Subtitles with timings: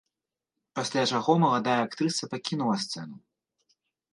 [0.77, 3.15] Пасля чаго маладая актрыса пакінула сцэну.